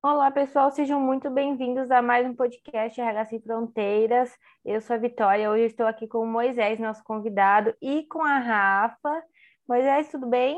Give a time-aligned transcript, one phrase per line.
[0.00, 4.30] Olá, pessoal, sejam muito bem-vindos a mais um podcast RH Sem Fronteiras.
[4.64, 8.38] Eu sou a Vitória, hoje estou aqui com o Moisés, nosso convidado, e com a
[8.38, 9.20] Rafa.
[9.68, 10.56] Moisés, tudo bem?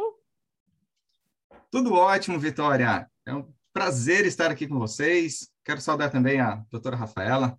[1.71, 3.11] Tudo ótimo, Vitória.
[3.25, 5.49] É um prazer estar aqui com vocês.
[5.65, 7.59] Quero saudar também a doutora Rafaela.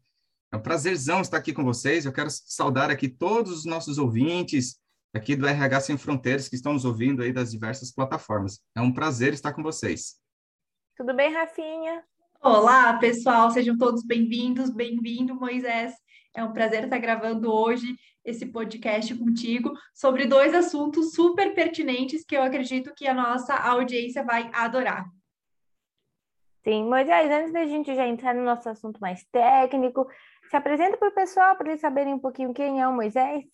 [0.54, 2.06] É um prazerzão estar aqui com vocês.
[2.06, 4.80] Eu quero saudar aqui todos os nossos ouvintes
[5.16, 8.62] aqui do RH Sem Fronteiras que estão nos ouvindo aí das diversas plataformas.
[8.78, 10.21] É um prazer estar com vocês.
[10.96, 12.04] Tudo bem, Rafinha?
[12.44, 15.94] Olá, pessoal, sejam todos bem-vindos, bem-vindo, Moisés.
[16.36, 22.36] É um prazer estar gravando hoje esse podcast contigo sobre dois assuntos super pertinentes que
[22.36, 25.06] eu acredito que a nossa audiência vai adorar.
[26.64, 30.08] Sim, Moisés, antes da gente já entrar no nosso assunto mais técnico,
[30.50, 33.46] se apresenta para o pessoal para eles saberem um pouquinho quem é o Moisés.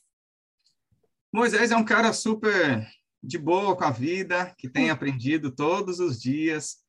[1.32, 2.86] Moisés é um cara super
[3.22, 6.87] de boa com a vida, que tem aprendido todos os dias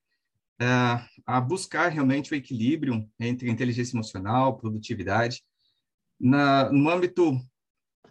[0.60, 5.42] a buscar realmente o equilíbrio entre inteligência emocional, produtividade.
[6.20, 7.38] Na, no âmbito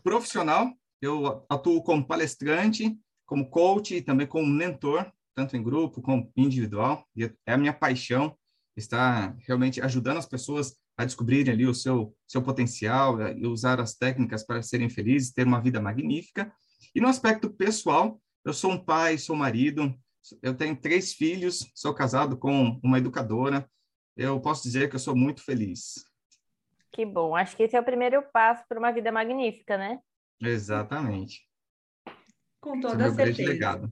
[0.04, 6.32] profissional, eu atuo como palestrante, como coach e também como mentor, tanto em grupo como
[6.36, 7.06] individual.
[7.16, 8.36] E é a minha paixão
[8.76, 13.96] estar realmente ajudando as pessoas a descobrirem ali o seu, seu potencial e usar as
[13.96, 16.52] técnicas para serem felizes, ter uma vida magnífica.
[16.96, 19.94] E no aspecto pessoal, eu sou um pai, sou marido,
[20.42, 23.70] eu tenho três filhos, sou casado com uma educadora.
[24.16, 25.96] Eu posso dizer que eu sou muito feliz.
[26.92, 27.36] Que bom.
[27.36, 30.00] Acho que esse é o primeiro passo para uma vida magnífica, né?
[30.42, 31.48] Exatamente.
[32.60, 33.50] Com toda esse é certeza.
[33.50, 33.92] legado.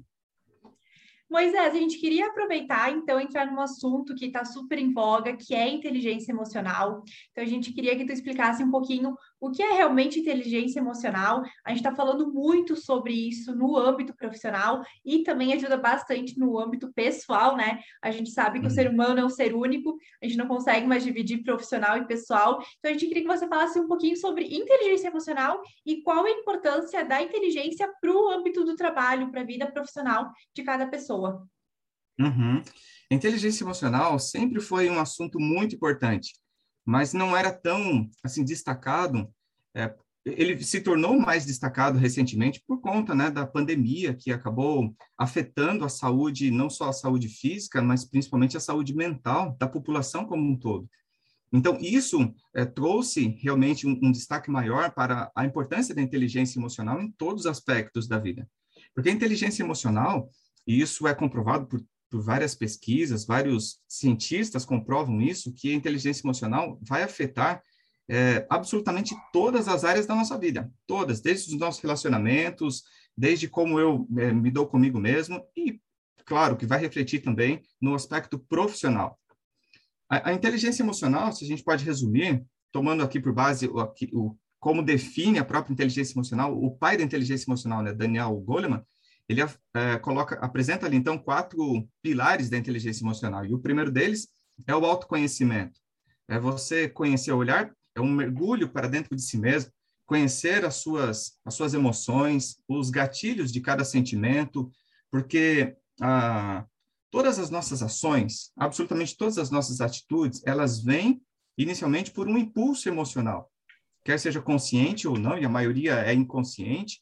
[1.29, 5.55] Moisés, a gente queria aproveitar, então, entrar num assunto que está super em voga, que
[5.55, 7.03] é inteligência emocional.
[7.31, 11.43] Então, a gente queria que tu explicasse um pouquinho o que é realmente inteligência emocional.
[11.63, 16.59] A gente está falando muito sobre isso no âmbito profissional e também ajuda bastante no
[16.59, 17.79] âmbito pessoal, né?
[18.01, 18.93] A gente sabe que o ser uhum.
[18.93, 22.61] humano é um ser único, a gente não consegue mais dividir profissional e pessoal.
[22.79, 26.29] Então, a gente queria que você falasse um pouquinho sobre inteligência emocional e qual a
[26.29, 31.05] importância da inteligência para o âmbito do trabalho, para a vida profissional de cada pessoa
[31.05, 31.47] pessoa.
[32.19, 32.61] Uhum.
[33.11, 36.33] Inteligência emocional sempre foi um assunto muito importante,
[36.85, 39.27] mas não era tão assim destacado.
[39.75, 39.93] É,
[40.25, 45.89] ele se tornou mais destacado recentemente por conta né, da pandemia que acabou afetando a
[45.89, 50.57] saúde, não só a saúde física, mas principalmente a saúde mental da população como um
[50.57, 50.89] todo.
[51.53, 56.99] Então, isso é, trouxe realmente um, um, destaque maior para a importância da inteligência emocional
[57.01, 58.49] em todos os aspectos da vida.
[58.93, 60.29] Porque a inteligência emocional,
[60.67, 66.23] e isso é comprovado por, por várias pesquisas, vários cientistas comprovam isso, que a inteligência
[66.23, 67.61] emocional vai afetar
[68.07, 72.83] é, absolutamente todas as áreas da nossa vida, todas, desde os nossos relacionamentos,
[73.17, 75.79] desde como eu é, me dou comigo mesmo e,
[76.25, 79.19] claro, que vai refletir também no aspecto profissional.
[80.09, 84.37] A, a inteligência emocional, se a gente pode resumir, tomando aqui por base o, o,
[84.59, 88.83] como define a própria inteligência emocional, o pai da inteligência emocional, né, Daniel Goleman,
[89.27, 93.45] ele é, coloca, apresenta ali, então, quatro pilares da inteligência emocional.
[93.45, 94.27] E o primeiro deles
[94.67, 95.79] é o autoconhecimento.
[96.27, 99.71] É você conhecer, olhar, é um mergulho para dentro de si mesmo,
[100.05, 104.71] conhecer as suas, as suas emoções, os gatilhos de cada sentimento,
[105.09, 106.65] porque ah,
[107.09, 111.21] todas as nossas ações, absolutamente todas as nossas atitudes, elas vêm
[111.57, 113.51] inicialmente por um impulso emocional,
[114.03, 117.01] quer seja consciente ou não, e a maioria é inconsciente,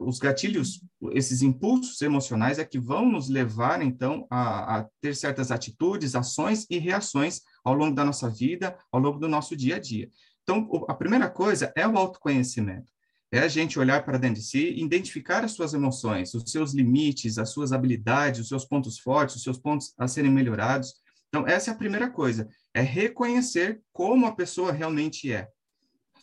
[0.00, 0.80] os gatilhos,
[1.12, 6.66] esses impulsos emocionais é que vão nos levar, então, a, a, ter certas atitudes, ações
[6.70, 10.08] e reações ao longo da nossa vida, ao longo do nosso dia a dia.
[10.42, 12.90] Então, a primeira coisa é o autoconhecimento.
[13.32, 17.36] É a gente olhar para dentro de si, identificar as suas emoções, os seus limites,
[17.36, 20.94] as suas habilidades, os seus pontos fortes, os seus pontos a serem melhorados.
[21.28, 25.48] Então, essa é a primeira coisa, é reconhecer como a pessoa realmente é.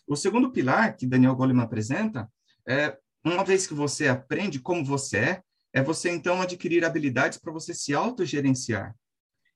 [0.08, 2.32] O segundo pilar que Daniel Goleman apresenta
[2.68, 7.52] é uma vez que você aprende como você é, é você então adquirir habilidades para
[7.52, 8.96] você se autogerenciar.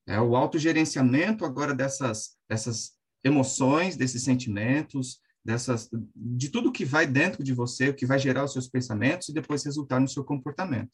[0.08, 2.94] É o autogerenciamento agora dessas, dessas
[3.24, 8.44] emoções, desses sentimentos, dessas, de tudo que vai dentro de você, o que vai gerar
[8.44, 10.92] os seus pensamentos e depois resultar no seu comportamento.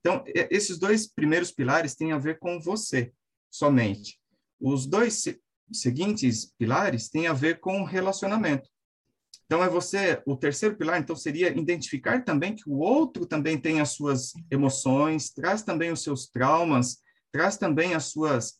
[0.00, 3.12] Então, esses dois primeiros pilares têm a ver com você
[3.50, 4.18] somente.
[4.60, 5.24] Os dois
[5.72, 8.68] seguintes pilares têm a ver com relacionamento.
[9.52, 13.82] Então, é você, o terceiro pilar, então, seria identificar também que o outro também tem
[13.82, 18.54] as suas emoções, traz também os seus traumas, traz também as suas,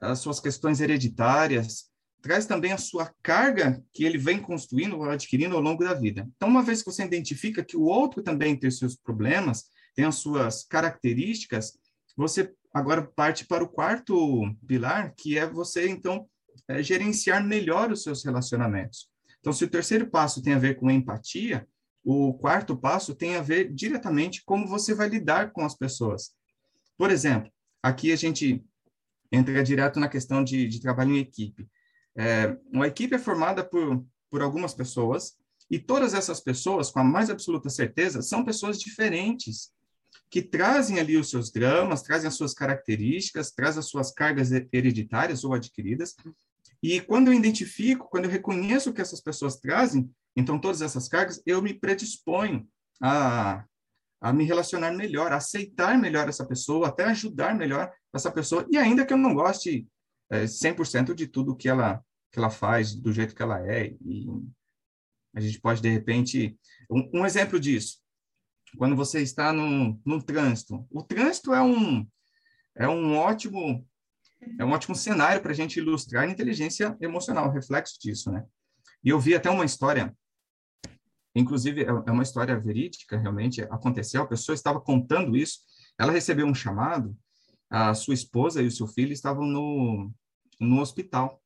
[0.00, 1.90] as suas questões hereditárias,
[2.22, 6.26] traz também a sua carga que ele vem construindo ou adquirindo ao longo da vida.
[6.36, 9.64] Então, uma vez que você identifica que o outro também tem os seus problemas,
[9.94, 11.78] tem as suas características,
[12.16, 16.26] você agora parte para o quarto pilar, que é você, então,
[16.66, 19.10] é, gerenciar melhor os seus relacionamentos.
[19.40, 21.66] Então, se o terceiro passo tem a ver com empatia,
[22.04, 26.32] o quarto passo tem a ver diretamente como você vai lidar com as pessoas.
[26.96, 27.50] Por exemplo,
[27.82, 28.64] aqui a gente
[29.30, 31.68] entra direto na questão de, de trabalho em equipe.
[32.16, 35.36] É, uma equipe é formada por, por algumas pessoas,
[35.70, 39.70] e todas essas pessoas, com a mais absoluta certeza, são pessoas diferentes,
[40.30, 45.44] que trazem ali os seus dramas, trazem as suas características, trazem as suas cargas hereditárias
[45.44, 46.14] ou adquiridas.
[46.82, 51.08] E quando eu identifico, quando eu reconheço o que essas pessoas trazem, então todas essas
[51.08, 52.68] cargas, eu me predisponho
[53.02, 53.64] a,
[54.20, 58.76] a me relacionar melhor, a aceitar melhor essa pessoa, até ajudar melhor essa pessoa, e
[58.76, 59.88] ainda que eu não goste
[60.30, 64.26] é, 100% de tudo que ela, que ela faz, do jeito que ela é, e
[65.34, 66.58] a gente pode, de repente...
[66.90, 67.98] Um, um exemplo disso,
[68.76, 70.86] quando você está num, num trânsito.
[70.90, 72.06] O trânsito é um,
[72.76, 73.86] é um ótimo
[74.58, 78.44] é um ótimo cenário para a gente ilustrar a inteligência emocional, reflexo disso, né?
[79.02, 80.14] E eu vi até uma história,
[81.34, 85.60] inclusive é, é uma história verídica, realmente aconteceu, a pessoa estava contando isso,
[85.98, 87.16] ela recebeu um chamado,
[87.70, 90.10] a sua esposa e o seu filho estavam no,
[90.60, 91.42] no hospital.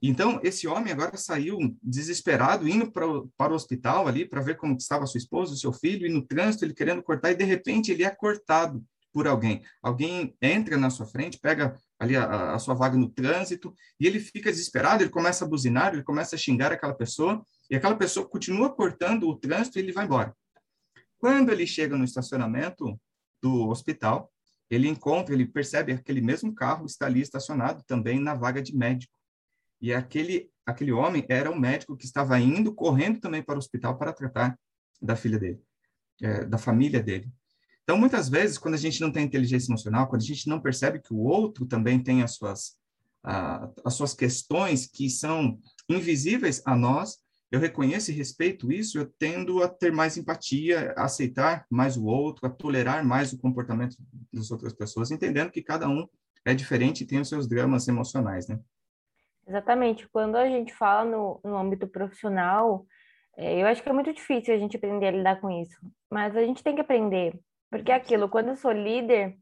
[0.00, 4.56] Então, esse homem agora saiu desesperado, indo para o, para o hospital ali, para ver
[4.56, 7.36] como estava a sua esposa, o seu filho, e no trânsito ele querendo cortar, e
[7.36, 9.62] de repente ele é cortado por alguém.
[9.82, 14.20] Alguém entra na sua frente, pega ali a, a, sua vaga no trânsito, e ele
[14.20, 18.28] fica desesperado, ele começa a buzinar, ele começa a xingar aquela pessoa, e aquela pessoa
[18.28, 20.34] continua cortando o trânsito e ele vai embora.
[21.18, 22.98] Quando ele chega no estacionamento
[23.42, 24.32] do hospital,
[24.70, 29.18] ele encontra, ele percebe aquele mesmo carro está ali estacionado também na vaga de médico.
[29.80, 33.96] E aquele, aquele homem era um médico que estava indo, correndo também para o hospital
[33.96, 34.58] para tratar
[35.00, 35.62] da filha dele,
[36.20, 37.30] é, da família dele.
[37.88, 41.00] Então, muitas vezes, quando a gente não tem inteligência emocional, quando a gente não percebe
[41.00, 42.76] que o outro também tem as suas,
[43.24, 45.58] a, as suas questões que são
[45.88, 47.16] invisíveis a nós,
[47.50, 52.04] eu reconheço e respeito isso, eu tendo a ter mais empatia, a aceitar mais o
[52.04, 53.96] outro, a tolerar mais o comportamento
[54.30, 56.06] das outras pessoas, entendendo que cada um
[56.44, 58.60] é diferente e tem os seus dramas emocionais, né?
[59.46, 60.06] Exatamente.
[60.10, 62.84] Quando a gente fala no, no âmbito profissional,
[63.34, 65.80] é, eu acho que é muito difícil a gente aprender a lidar com isso.
[66.10, 67.40] Mas a gente tem que aprender.
[67.70, 69.36] Porque é aquilo, quando eu sou líder,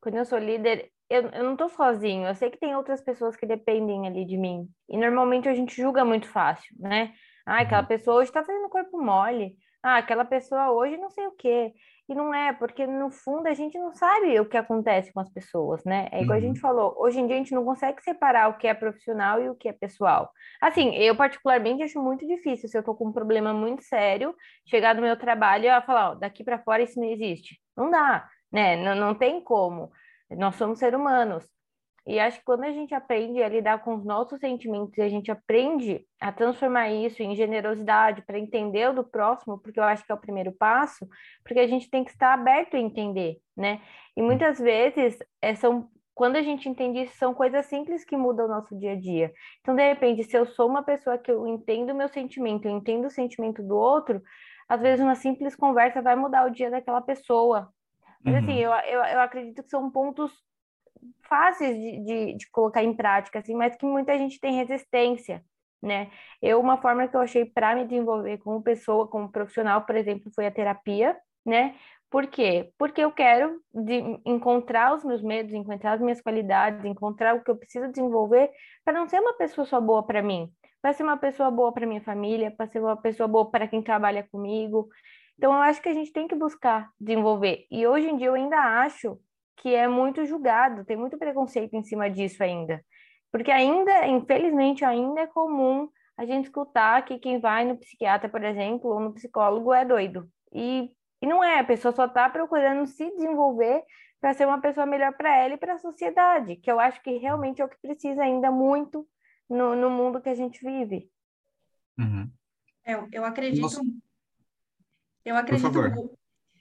[0.00, 2.26] quando eu sou líder, eu, eu não estou sozinho.
[2.26, 4.68] Eu sei que tem outras pessoas que dependem ali de mim.
[4.88, 7.12] E normalmente a gente julga muito fácil, né?
[7.46, 7.88] Ah, aquela uhum.
[7.88, 9.56] pessoa hoje está fazendo corpo mole.
[9.82, 11.72] Ah, aquela pessoa hoje não sei o quê.
[12.08, 15.28] E não é, porque no fundo a gente não sabe o que acontece com as
[15.28, 16.08] pessoas, né?
[16.10, 16.44] É igual uhum.
[16.44, 16.62] a gente uhum.
[16.62, 19.54] falou, hoje em dia a gente não consegue separar o que é profissional e o
[19.54, 20.30] que é pessoal.
[20.58, 24.34] Assim, eu particularmente acho muito difícil, se eu tô com um problema muito sério,
[24.66, 27.60] chegar no meu trabalho e falar, ó, daqui para fora isso não existe.
[27.76, 28.74] Não dá, né?
[28.76, 29.90] Não, não tem como.
[30.30, 31.44] Nós somos seres humanos.
[32.08, 35.10] E acho que quando a gente aprende a lidar com os nossos sentimentos e a
[35.10, 40.06] gente aprende a transformar isso em generosidade para entender o do próximo, porque eu acho
[40.06, 41.06] que é o primeiro passo,
[41.44, 43.82] porque a gente tem que estar aberto a entender, né?
[44.16, 48.46] E muitas vezes é, são quando a gente entende isso, são coisas simples que mudam
[48.46, 49.30] o nosso dia a dia.
[49.60, 52.72] Então, de repente, se eu sou uma pessoa que eu entendo o meu sentimento, eu
[52.72, 54.20] entendo o sentimento do outro,
[54.66, 57.68] às vezes uma simples conversa vai mudar o dia daquela pessoa.
[58.24, 58.72] Mas, assim, uhum.
[58.72, 60.32] assim, eu, eu, eu acredito que são pontos
[61.28, 65.44] fáceis de, de, de, colocar em prática, assim, mas que muita gente tem resistência,
[65.82, 66.10] né?
[66.40, 70.30] Eu, uma forma que eu achei para me desenvolver como pessoa, como profissional, por exemplo,
[70.34, 71.74] foi a terapia, né?
[72.10, 72.72] Por quê?
[72.78, 73.60] Porque eu quero
[74.24, 78.50] encontrar os meus medos, encontrar as minhas qualidades, encontrar o que eu preciso desenvolver
[78.84, 80.50] para não ser uma pessoa só boa para mim,
[80.80, 83.82] para ser uma pessoa boa para minha família, para ser uma pessoa boa para quem
[83.82, 84.88] trabalha comigo.
[85.36, 87.66] Então, eu acho que a gente tem que buscar desenvolver.
[87.70, 89.20] E hoje em dia eu ainda acho
[89.58, 92.84] que é muito julgado, tem muito preconceito em cima disso ainda.
[93.30, 98.42] Porque ainda, infelizmente, ainda é comum a gente escutar que quem vai no psiquiatra, por
[98.42, 100.28] exemplo, ou no psicólogo é doido.
[100.52, 103.82] E, e não é, a pessoa só está procurando se desenvolver
[104.20, 107.18] para ser uma pessoa melhor para ela e para a sociedade, que eu acho que
[107.18, 109.06] realmente é o que precisa ainda muito
[109.48, 111.08] no, no mundo que a gente vive.
[111.98, 112.28] Uhum.
[112.84, 113.62] Eu, é, eu acredito.
[113.62, 113.80] Nossa.
[115.24, 116.18] Eu acredito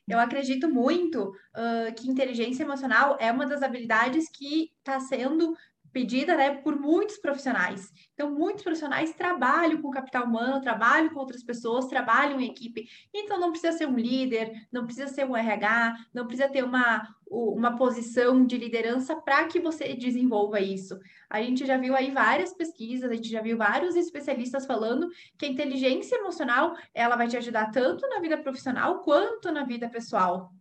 [0.07, 5.53] eu acredito muito uh, que inteligência emocional é uma das habilidades que está sendo
[5.91, 7.91] pedida né, por muitos profissionais.
[8.13, 12.87] Então, muitos profissionais trabalham com capital humano, trabalham com outras pessoas, trabalham em equipe.
[13.13, 17.07] Então, não precisa ser um líder, não precisa ser um RH, não precisa ter uma,
[17.29, 20.97] uma posição de liderança para que você desenvolva isso.
[21.29, 25.45] A gente já viu aí várias pesquisas, a gente já viu vários especialistas falando que
[25.45, 30.51] a inteligência emocional ela vai te ajudar tanto na vida profissional quanto na vida pessoal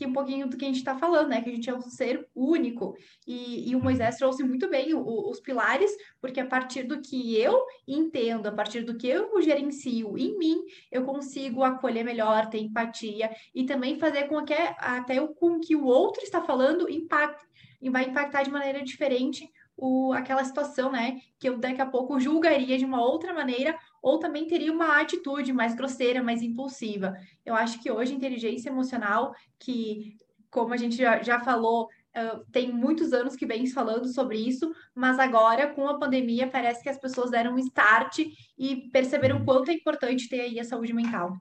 [0.00, 1.42] que um pouquinho do que a gente está falando, né?
[1.42, 2.96] Que a gente é um ser único.
[3.26, 7.36] E, e o Moisés trouxe muito bem o, os pilares, porque a partir do que
[7.36, 10.56] eu entendo, a partir do que eu gerencio em mim,
[10.90, 15.76] eu consigo acolher melhor, ter empatia e também fazer com que até o, com que
[15.76, 17.44] o outro está falando impacte,
[17.78, 21.20] e vai impactar de maneira diferente o, aquela situação, né?
[21.38, 25.52] Que eu daqui a pouco julgaria de uma outra maneira, ou também teria uma atitude
[25.52, 27.14] mais grosseira, mais impulsiva.
[27.44, 30.16] Eu acho que hoje inteligência emocional, que,
[30.50, 34.72] como a gente já, já falou, uh, tem muitos anos que vem falando sobre isso,
[34.94, 38.20] mas agora, com a pandemia, parece que as pessoas deram um start
[38.58, 41.36] e perceberam o quanto é importante ter aí a saúde mental.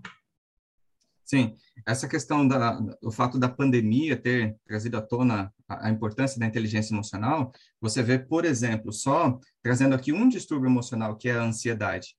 [1.29, 1.53] Sim,
[1.85, 6.47] essa questão da, do fato da pandemia ter trazido à tona a, a, importância da
[6.47, 11.43] inteligência emocional, você vê, por exemplo, só trazendo aqui um distúrbio emocional, que é a
[11.43, 12.15] ansiedade.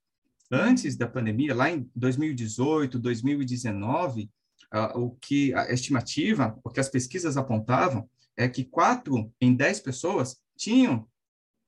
[0.51, 4.31] Antes da pandemia, lá em 2018, 2019,
[4.75, 9.81] uh, o que a estimativa, o que as pesquisas apontavam, é que quatro em dez
[9.81, 11.07] pessoas tinham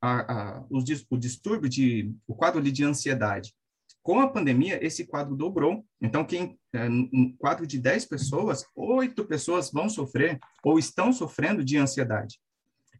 [0.00, 3.54] a, a, o, o distúrbio de, o quadro de ansiedade.
[4.02, 5.86] Com a pandemia, esse quadro dobrou.
[6.00, 11.64] Então, quem é, um quadro de 10 pessoas, oito pessoas vão sofrer ou estão sofrendo
[11.64, 12.40] de ansiedade.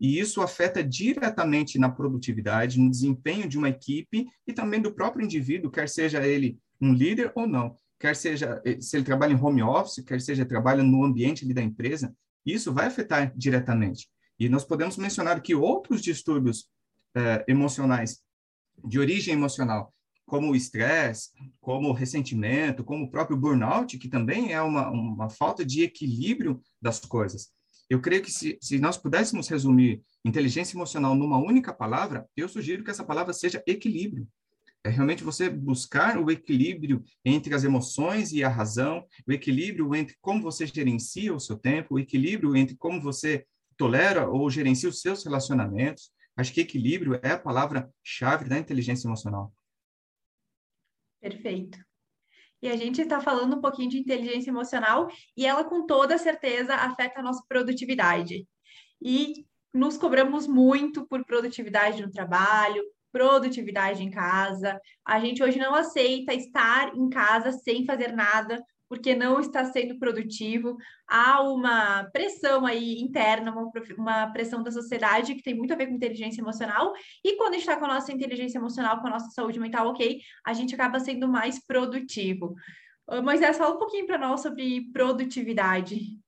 [0.03, 5.25] E isso afeta diretamente na produtividade, no desempenho de uma equipe e também do próprio
[5.25, 9.41] indivíduo, quer seja ele um líder ou não, quer seja eh, se ele trabalha em
[9.41, 12.13] home office, quer seja trabalha no ambiente da empresa,
[12.45, 14.09] isso vai afetar diretamente.
[14.41, 16.69] E nós podemos mencionar que outros distúrbios
[17.15, 18.21] eh, emocionais,
[18.85, 19.95] de origem emocional,
[20.27, 21.31] como o estresse,
[21.61, 26.61] como o ressentimento, como o próprio burnout, que também é uma, uma falta de equilíbrio
[26.81, 27.53] das coisas.
[27.93, 32.83] Eu creio que se, se nós pudéssemos resumir inteligência emocional numa única palavra, eu sugiro
[32.83, 34.27] que essa palavra seja equilíbrio.
[34.83, 40.17] É realmente você buscar o equilíbrio entre as emoções e a razão, o equilíbrio entre
[40.23, 43.45] como você gerencia o seu tempo, o equilíbrio entre como você
[43.77, 46.11] tolera ou gerencia os seus relacionamentos.
[46.35, 49.53] Acho que equilíbrio é a palavra-chave da inteligência emocional.
[51.21, 51.79] Perfeito.
[52.63, 56.75] E a gente está falando um pouquinho de inteligência emocional e ela, com toda certeza,
[56.75, 58.47] afeta a nossa produtividade.
[59.03, 64.81] E nos cobramos muito por produtividade no trabalho, produtividade em casa.
[65.05, 69.99] A gente hoje não aceita estar em casa sem fazer nada, porque não está sendo
[69.99, 70.77] produtivo.
[71.09, 75.87] Há uma pressão aí interna, uma, uma pressão da sociedade que tem muito a ver
[75.87, 76.93] com inteligência emocional.
[77.25, 80.53] E quando está com a nossa inteligência emocional, com a nossa saúde mental ok, a
[80.53, 82.55] gente acaba sendo mais produtivo.
[83.25, 86.21] Moisés, fala um pouquinho para nós sobre produtividade.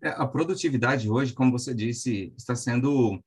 [0.00, 3.20] É, a produtividade hoje, como você disse, está sendo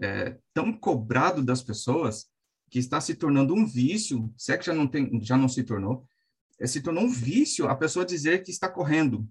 [0.00, 2.28] é, tão cobrado das pessoas
[2.70, 5.64] que está se tornando um vício, se é que já não, tem, já não se
[5.64, 6.15] tornou, é,
[6.64, 9.28] se tornou um vício a pessoa dizer que está correndo.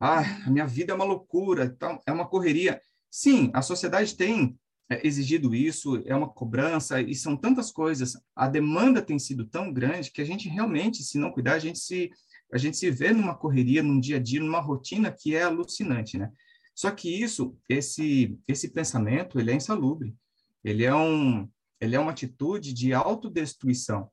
[0.00, 2.80] Ah, a minha vida é uma loucura, é uma correria.
[3.10, 4.58] Sim, a sociedade tem
[4.90, 8.16] é, exigido isso, é uma cobrança, e são tantas coisas.
[8.34, 11.78] A demanda tem sido tão grande que a gente realmente, se não cuidar, a gente
[11.78, 12.10] se,
[12.52, 16.16] a gente se vê numa correria, num dia a dia, numa rotina que é alucinante,
[16.16, 16.30] né?
[16.74, 20.14] Só que isso, esse, esse pensamento, ele é insalubre.
[20.62, 21.48] Ele é, um,
[21.80, 24.08] ele é uma atitude de autodestruição.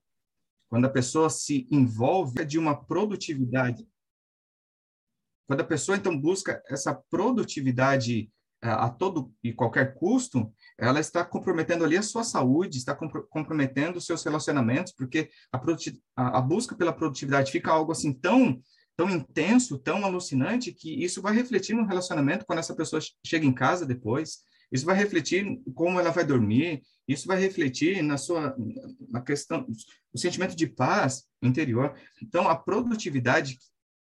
[0.69, 3.88] Quando a pessoa se envolve de uma produtividade,
[5.48, 8.31] quando a pessoa então busca essa produtividade
[8.62, 12.95] a, eh, a todo e qualquer custo, ela está comprometendo ali a sua saúde, está
[12.95, 15.60] compro comprometendo os seus relacionamentos, porque a,
[16.38, 18.60] a, busca pela produtividade fica algo assim tão
[18.98, 23.53] tão intenso, tão alucinante que isso vai refletir no relacionamento quando essa pessoa chega em
[23.53, 24.39] casa depois,
[24.72, 28.55] isso vai refletir como ela vai dormir, isso vai refletir na sua
[29.10, 29.65] na questão
[30.13, 31.95] o sentimento de paz interior.
[32.22, 33.57] Então, a produtividade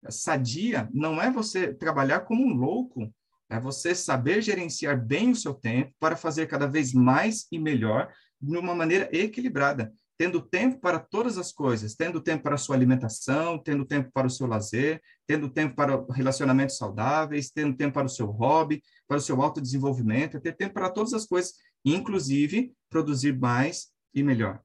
[0.08, 3.12] sadia não é você trabalhar como um louco,
[3.50, 8.12] é você saber gerenciar bem o seu tempo para fazer cada vez mais e melhor
[8.40, 9.92] de uma maneira equilibrada
[10.22, 14.28] tendo tempo para todas as coisas, tendo tempo para a sua alimentação, tendo tempo para
[14.28, 19.16] o seu lazer, tendo tempo para relacionamentos saudáveis, tendo tempo para o seu hobby, para
[19.16, 24.60] o seu autodesenvolvimento, ter tempo para todas as coisas, inclusive produzir mais e melhor.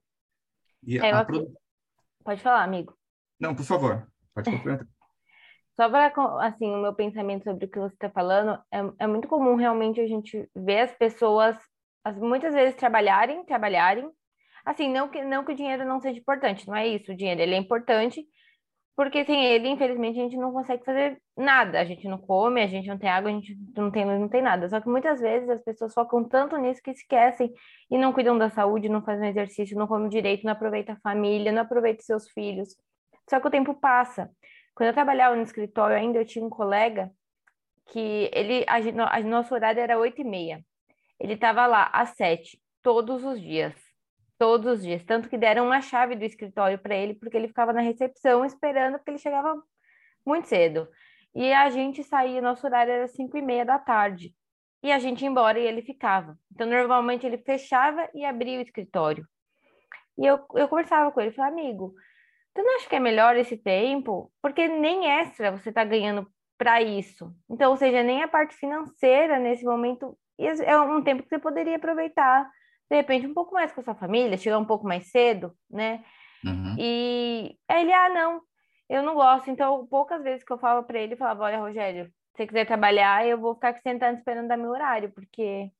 [0.80, 1.52] E é, produ...
[2.22, 2.96] Pode falar, amigo.
[3.40, 4.86] Não, por favor, pode complementar.
[5.74, 6.12] Só para,
[6.46, 10.00] assim, o meu pensamento sobre o que você está falando, é, é muito comum realmente
[10.00, 11.56] a gente ver as pessoas,
[12.04, 14.08] as, muitas vezes trabalharem, trabalharem,
[14.68, 17.10] Assim, não que, não que o dinheiro não seja importante, não é isso.
[17.10, 18.26] O dinheiro ele é importante,
[18.94, 21.80] porque sem ele, infelizmente, a gente não consegue fazer nada.
[21.80, 24.42] A gente não come, a gente não tem água, a gente não tem não tem
[24.42, 24.68] nada.
[24.68, 27.50] Só que muitas vezes as pessoas focam tanto nisso que esquecem
[27.90, 31.50] e não cuidam da saúde, não fazem exercício, não comem direito, não aproveitam a família,
[31.50, 32.76] não aproveitam seus filhos.
[33.30, 34.30] Só que o tempo passa.
[34.74, 37.10] Quando eu trabalhava no escritório ainda, eu tinha um colega
[37.86, 40.62] que ele, a, a nosso horário era oito e meia.
[41.18, 43.87] Ele estava lá às sete, todos os dias.
[44.38, 45.04] Todos os dias.
[45.04, 48.98] Tanto que deram uma chave do escritório para ele, porque ele ficava na recepção esperando,
[48.98, 49.60] porque ele chegava
[50.24, 50.88] muito cedo.
[51.34, 54.34] E a gente saía, nosso horário era cinco e meia da tarde.
[54.82, 56.38] E a gente ia embora e ele ficava.
[56.52, 59.26] Então, normalmente, ele fechava e abria o escritório.
[60.16, 61.94] E eu, eu conversava com ele, falei, amigo,
[62.54, 64.32] você não acha que é melhor esse tempo?
[64.42, 66.26] Porque nem extra você está ganhando
[66.56, 67.32] para isso.
[67.48, 71.76] Então, ou seja, nem a parte financeira nesse momento é um tempo que você poderia
[71.76, 72.50] aproveitar,
[72.90, 76.04] de repente, um pouco mais com a sua família, chegar um pouco mais cedo, né?
[76.44, 76.76] Uhum.
[76.78, 78.40] E aí ele, ah, não,
[78.88, 79.50] eu não gosto.
[79.50, 82.66] Então, poucas vezes que eu falo para ele, eu falava, olha, Rogério, se você quiser
[82.66, 85.70] trabalhar, eu vou ficar aqui sentando esperando dar meu horário, porque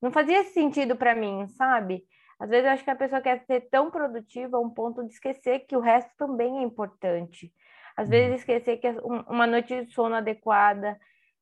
[0.00, 2.04] não fazia sentido para mim, sabe?
[2.38, 5.12] Às vezes eu acho que a pessoa quer ser tão produtiva a um ponto de
[5.12, 7.52] esquecer que o resto também é importante.
[7.96, 8.36] Às vezes uhum.
[8.36, 8.88] esquecer que
[9.26, 10.98] uma noite de sono adequada,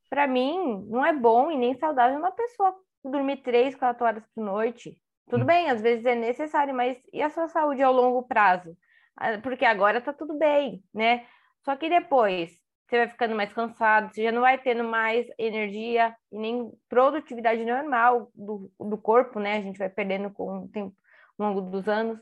[0.09, 4.45] para mim, não é bom e nem saudável uma pessoa dormir três, quatro horas por
[4.45, 4.97] noite.
[5.29, 5.47] Tudo uhum.
[5.47, 8.77] bem, às vezes é necessário, mas e a sua saúde ao longo prazo?
[9.17, 11.27] Ah, porque agora tá tudo bem, né?
[11.65, 12.53] Só que depois
[12.87, 17.65] você vai ficando mais cansado, você já não vai tendo mais energia e nem produtividade
[17.65, 19.57] normal do, do corpo, né?
[19.57, 20.95] A gente vai perdendo com o tempo
[21.39, 22.19] ao longo dos anos.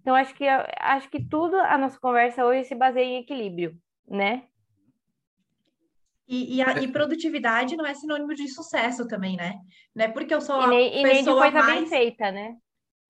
[0.00, 3.74] Então, acho que, acho que tudo, a nossa conversa hoje se baseia em equilíbrio,
[4.06, 4.44] né?
[6.28, 9.54] E, e, a, e, produtividade não é sinônimo de sucesso também, né?
[9.94, 11.80] Não é porque eu sou e nem, e nem de coisa mais...
[11.80, 12.56] bem feita, né?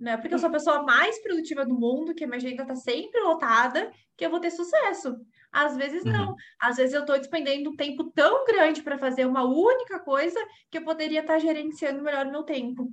[0.01, 2.63] Não é porque eu sou a pessoa mais produtiva do mundo, que a minha agenda
[2.63, 5.17] está sempre lotada, que eu vou ter sucesso.
[5.53, 6.31] Às vezes não.
[6.31, 6.37] Uhum.
[6.61, 10.41] Às vezes eu estou despendendo um tempo tão grande para fazer uma única coisa
[10.71, 12.91] que eu poderia estar tá gerenciando melhor o meu tempo.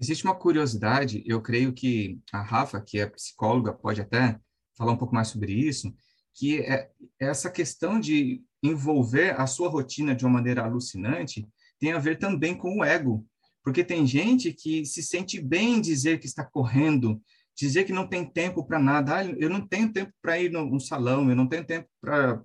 [0.00, 4.40] Existe uma curiosidade, eu creio que a Rafa, que é psicóloga, pode até
[4.76, 5.92] falar um pouco mais sobre isso,
[6.38, 11.48] que é essa questão de envolver a sua rotina de uma maneira alucinante
[11.80, 13.26] tem a ver também com o ego,
[13.62, 17.20] porque tem gente que se sente bem em dizer que está correndo,
[17.56, 19.16] dizer que não tem tempo para nada.
[19.16, 22.40] Ah, eu não tenho tempo para ir no, salão, eu não tenho tempo pra,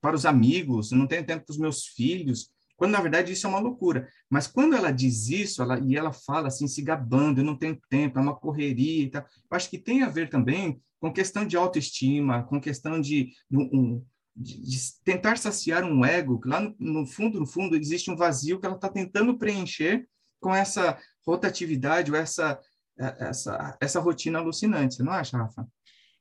[0.00, 3.46] para os amigos, eu não tenho tempo para os meus filhos quando na verdade isso
[3.46, 4.08] é uma loucura.
[4.28, 7.80] Mas quando ela diz isso, ela, e ela fala assim, se gabando, eu não tenho
[7.88, 11.46] tempo, é uma correria e tal, eu acho que tem a ver também com questão
[11.46, 16.74] de autoestima, com questão de, um, de, de tentar saciar um ego, que lá no,
[16.78, 20.06] no, fundo, no fundo, existe um vazio que ela está tentando preencher
[20.40, 22.58] com essa rotatividade ou essa,
[22.98, 24.96] essa, essa rotina alucinante.
[24.96, 25.66] Você não acha, Rafa?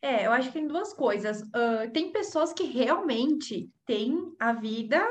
[0.02, 1.42] É, eu acho que tem duas coisas.
[1.42, 5.04] Uh, tem pessoas que realmente têm a vida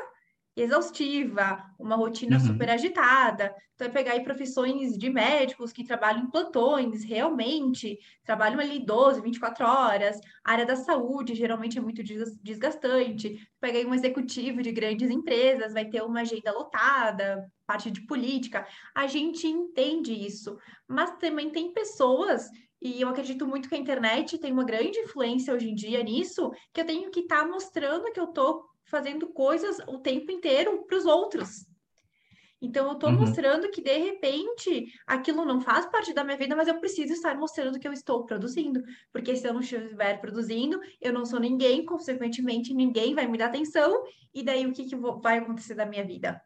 [0.57, 2.47] exaustiva, uma rotina uhum.
[2.47, 3.55] super agitada.
[3.75, 9.21] Então, é pegar aí profissões de médicos que trabalham em plantões, realmente, trabalham ali 12,
[9.21, 10.21] 24 horas.
[10.45, 12.03] A área da saúde geralmente é muito
[12.40, 13.49] desgastante.
[13.61, 18.64] Pega aí um executivo de grandes empresas, vai ter uma agenda lotada, parte de política.
[18.95, 22.49] A gente entende isso, mas também tem pessoas
[22.85, 26.53] e eu acredito muito que a internet tem uma grande influência hoje em dia nisso,
[26.71, 30.85] que eu tenho que estar tá mostrando que eu estou fazendo coisas o tempo inteiro
[30.87, 31.66] para os outros.
[32.64, 33.16] Então, eu estou uhum.
[33.16, 37.37] mostrando que, de repente, aquilo não faz parte da minha vida, mas eu preciso estar
[37.37, 38.83] mostrando que eu estou produzindo.
[39.12, 43.47] Porque se eu não estiver produzindo, eu não sou ninguém, consequentemente, ninguém vai me dar
[43.47, 44.03] atenção.
[44.33, 46.40] E daí, o que, que vai acontecer da minha vida?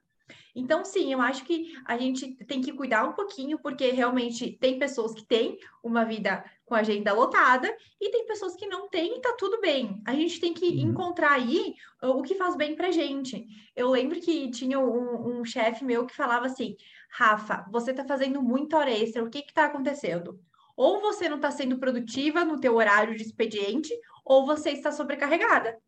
[0.58, 4.76] Então, sim, eu acho que a gente tem que cuidar um pouquinho, porque realmente tem
[4.76, 9.18] pessoas que têm uma vida com a agenda lotada e tem pessoas que não têm
[9.18, 10.02] e tá tudo bem.
[10.04, 10.90] A gente tem que uhum.
[10.90, 13.46] encontrar aí uh, o que faz bem pra gente.
[13.76, 16.76] Eu lembro que tinha um, um chefe meu que falava assim:
[17.08, 20.40] Rafa, você tá fazendo muita hora extra, o que que tá acontecendo?
[20.76, 23.94] Ou você não está sendo produtiva no teu horário de expediente,
[24.24, 25.78] ou você está sobrecarregada.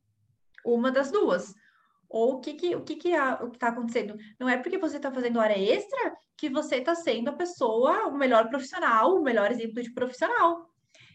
[0.65, 1.55] Uma das duas.
[2.11, 4.17] Ou o que que, o que, que é, o que está acontecendo?
[4.39, 8.19] Não é porque você está fazendo hora extra que você está sendo a pessoa, o
[8.19, 10.69] melhor profissional, o melhor exemplo de profissional.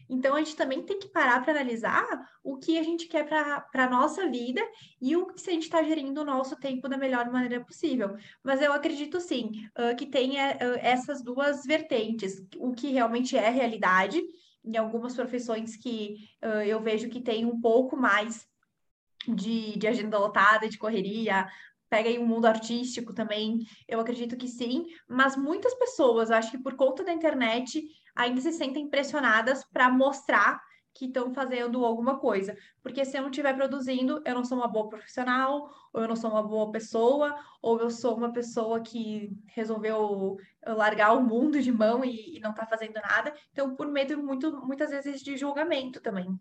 [0.08, 2.06] Então, a gente também tem que parar para analisar
[2.42, 4.60] o que a gente quer para a nossa vida
[5.00, 8.16] e o se a gente está gerindo o nosso tempo da melhor maneira possível.
[8.42, 13.50] Mas eu acredito sim uh, que tem uh, essas duas vertentes, o que realmente é
[13.50, 14.22] realidade,
[14.64, 18.46] em algumas profissões que uh, eu vejo que tem um pouco mais
[19.28, 21.46] de, de agenda lotada, de correria,
[21.88, 26.50] pega aí o um mundo artístico também, eu acredito que sim, mas muitas pessoas, acho
[26.50, 27.82] que por conta da internet,
[28.14, 30.60] ainda se sentem pressionadas para mostrar
[30.96, 32.56] que estão fazendo alguma coisa.
[32.82, 36.16] Porque se eu não estiver produzindo, eu não sou uma boa profissional, ou eu não
[36.16, 41.70] sou uma boa pessoa, ou eu sou uma pessoa que resolveu largar o mundo de
[41.70, 43.34] mão e, e não está fazendo nada.
[43.52, 46.40] Então, por medo muito, muitas vezes de julgamento também.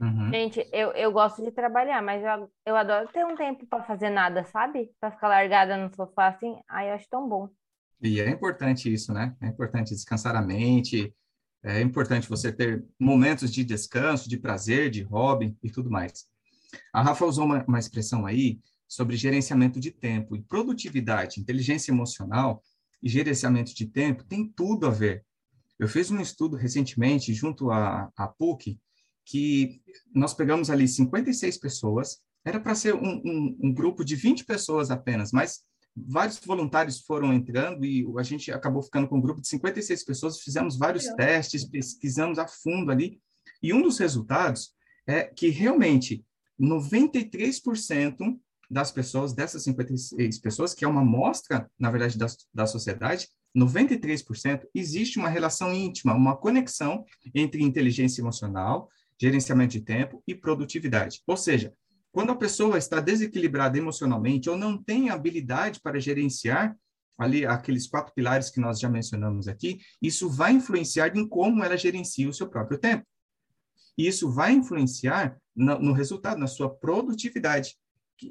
[0.00, 0.30] Uhum.
[0.30, 4.08] Gente, eu, eu gosto de trabalhar, mas eu, eu adoro ter um tempo para fazer
[4.08, 4.90] nada, sabe?
[4.98, 7.50] Para ficar largada no sofá assim, aí eu acho tão bom.
[8.02, 9.36] E é importante isso, né?
[9.42, 11.14] É importante descansar a mente,
[11.62, 16.24] é importante você ter momentos de descanso, de prazer, de hobby e tudo mais.
[16.92, 18.58] A Rafa usou uma, uma expressão aí
[18.88, 22.62] sobre gerenciamento de tempo e produtividade, inteligência emocional
[23.02, 25.24] e gerenciamento de tempo tem tudo a ver.
[25.78, 28.78] Eu fiz um estudo recentemente junto à, à PUC
[29.30, 29.80] que
[30.12, 34.90] nós pegamos ali 56 pessoas, era para ser um, um, um, grupo de 20 pessoas
[34.90, 35.60] apenas, mas
[35.96, 40.40] vários voluntários foram entrando e a gente acabou ficando com um grupo de 56 pessoas,
[40.40, 43.20] fizemos vários testes, pesquisamos a fundo ali,
[43.62, 44.72] e um dos resultados
[45.06, 46.24] é que realmente
[46.60, 48.36] 93%
[48.68, 54.62] das pessoas, dessas 56 pessoas, que é uma amostra, na verdade, da, da sociedade, 93%
[54.74, 58.88] existe uma relação íntima, uma conexão entre inteligência emocional,
[59.20, 61.20] gerenciamento de tempo e produtividade.
[61.26, 61.74] Ou seja,
[62.10, 66.76] quando a pessoa está desequilibrada emocionalmente ou não tem habilidade para gerenciar
[67.18, 71.76] ali aqueles quatro pilares que nós já mencionamos aqui, isso vai influenciar em como ela
[71.76, 73.04] gerencia o seu próprio tempo.
[73.96, 77.76] E isso vai influenciar no, no resultado, na sua produtividade.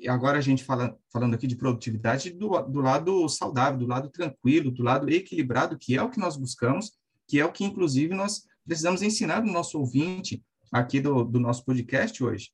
[0.08, 4.72] Agora a gente fala falando aqui de produtividade do, do lado saudável, do lado tranquilo,
[4.72, 6.92] do lado equilibrado, que é o que nós buscamos,
[7.28, 11.64] que é o que inclusive nós precisamos ensinar no nosso ouvinte aqui do, do nosso
[11.66, 12.52] podcast hoje.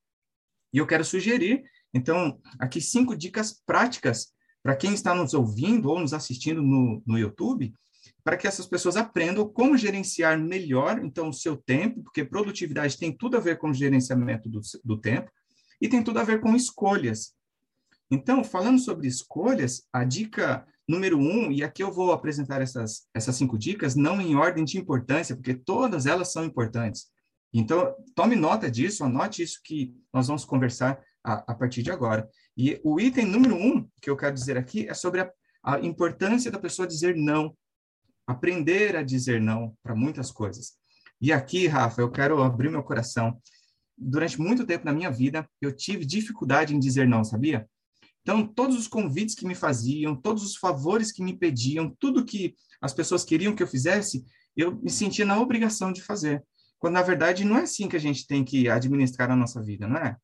[0.74, 6.00] E eu quero sugerir, então, aqui cinco dicas práticas para quem está nos ouvindo ou
[6.00, 7.74] nos assistindo no, no YouTube,
[8.24, 13.16] para que essas pessoas aprendam como gerenciar melhor, então, o seu tempo, porque produtividade tem
[13.16, 15.32] tudo a ver com gerenciamento do, do tempo
[15.80, 17.34] e tem tudo a ver com escolhas.
[18.10, 23.36] Então, falando sobre escolhas, a dica número um, e aqui eu vou apresentar essas, essas
[23.36, 27.08] cinco dicas, não em ordem de importância, porque todas elas são importantes.
[27.58, 32.30] Então, tome nota disso, anote isso que nós vamos conversar a, a partir de agora.
[32.58, 35.32] E o item número um que eu quero dizer aqui é sobre a,
[35.64, 37.56] a importância da pessoa dizer não,
[38.28, 40.74] aprender a dizer não para muitas coisas.
[41.22, 43.40] E aqui, Rafa, eu quero abrir meu coração.
[43.98, 47.66] Durante muito tempo na minha vida, eu tive dificuldade em dizer não, sabia?
[48.22, 52.54] Então, todos os convites que me faziam, todos os favores que me pediam, tudo que
[52.82, 54.26] as pessoas queriam que eu fizesse,
[54.58, 56.44] eu me sentia na obrigação de fazer.
[56.86, 59.88] Quando, na verdade, não é assim que a gente tem que administrar a nossa vida,
[59.88, 60.16] não é?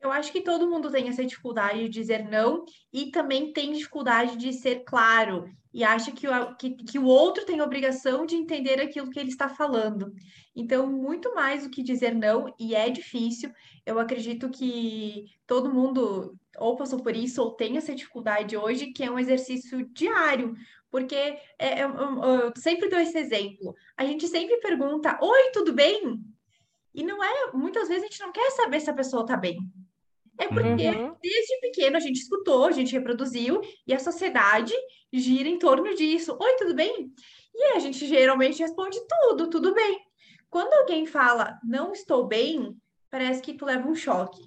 [0.00, 4.36] Eu acho que todo mundo tem essa dificuldade de dizer não e também tem dificuldade
[4.36, 8.80] de ser claro e acha que o, que, que o outro tem obrigação de entender
[8.80, 10.14] aquilo que ele está falando.
[10.54, 13.50] Então, muito mais do que dizer não, e é difícil,
[13.84, 19.02] eu acredito que todo mundo ou passou por isso ou tem essa dificuldade hoje, que
[19.02, 20.54] é um exercício diário,
[20.92, 23.74] porque é, é, eu, eu sempre dou esse exemplo.
[23.96, 26.20] A gente sempre pergunta: Oi, tudo bem?
[26.94, 29.58] E não é, muitas vezes a gente não quer saber se a pessoa está bem.
[30.38, 31.16] É porque uhum.
[31.22, 34.74] desde pequeno a gente escutou, a gente reproduziu, e a sociedade
[35.12, 36.36] gira em torno disso.
[36.40, 37.12] Oi, tudo bem?
[37.54, 40.00] E a gente geralmente responde tudo, tudo bem.
[40.50, 42.76] Quando alguém fala não estou bem,
[43.10, 44.42] parece que tu leva um choque.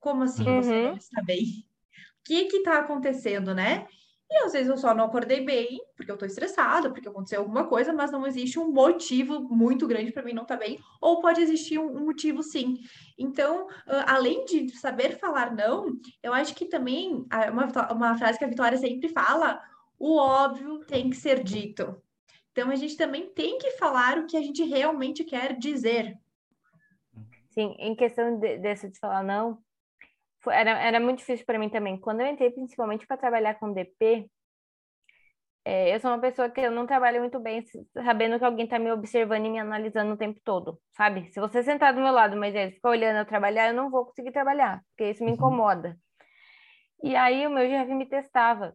[0.00, 0.62] Como assim uhum.
[0.62, 1.42] você não está bem?
[1.42, 3.86] O que que está acontecendo, né?
[4.30, 7.66] E às vezes eu só não acordei bem, porque eu tô estressada, porque aconteceu alguma
[7.66, 11.20] coisa, mas não existe um motivo muito grande para mim não estar tá bem, ou
[11.20, 12.78] pode existir um, motivo sim.
[13.18, 13.68] Então,
[14.06, 18.76] além de saber falar não, eu acho que também, uma, uma frase que a Vitória
[18.76, 19.62] sempre fala,
[19.98, 22.00] o óbvio tem que ser dito.
[22.52, 26.18] Então, a gente também tem que falar o que a gente realmente quer dizer.
[27.50, 29.58] Sim, em questão de, desse de falar não,
[30.50, 31.98] era, era muito difícil para mim também.
[32.00, 34.28] Quando eu entrei, principalmente para trabalhar com DP,
[35.64, 38.78] é, eu sou uma pessoa que eu não trabalho muito bem sabendo que alguém está
[38.78, 41.30] me observando e me analisando o tempo todo, sabe?
[41.30, 44.06] Se você sentar do meu lado, mas ele ficar olhando eu trabalhar, eu não vou
[44.06, 45.36] conseguir trabalhar, porque isso me uhum.
[45.36, 45.98] incomoda.
[47.02, 48.74] E aí o meu chefe me testava.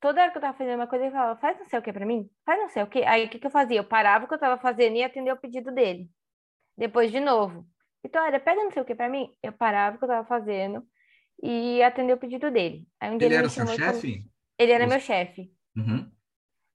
[0.00, 1.92] Toda hora que eu tava fazendo uma coisa, ele falava, faz não sei o que
[1.92, 3.04] para mim, faz não sei o que.
[3.04, 3.78] Aí o que, que eu fazia?
[3.78, 6.10] Eu parava o que eu tava fazendo e atender o pedido dele.
[6.76, 7.64] Depois de novo.
[8.02, 9.30] Vitória, pega não sei o que para mim.
[9.42, 10.84] Eu parava o que eu tava fazendo
[11.42, 12.86] e atendeu o pedido dele.
[13.00, 14.24] Aí um dia ele, era seu chefe?
[14.58, 15.52] Ele era meu chefe.
[15.76, 16.10] Uhum.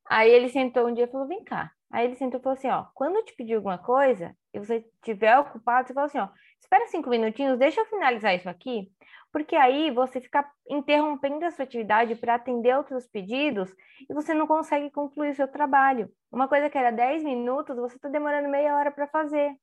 [0.09, 1.71] Aí ele sentou um dia e falou: vem cá.
[1.91, 4.85] Aí ele sentou e falou assim: ó, quando eu te pedir alguma coisa e você
[4.95, 8.91] estiver ocupado, você fala assim: ó, espera cinco minutinhos, deixa eu finalizar isso aqui,
[9.31, 13.73] porque aí você fica interrompendo a sua atividade para atender outros pedidos
[14.09, 16.11] e você não consegue concluir o seu trabalho.
[16.31, 19.55] Uma coisa que era 10 minutos, você está demorando meia hora para fazer.